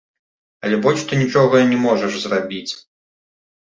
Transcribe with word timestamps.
Але 0.67 0.79
больш 0.85 1.05
ты 1.13 1.21
нічога 1.23 1.63
не 1.75 1.79
можаш 1.87 2.11
зрабіць. 2.27 2.67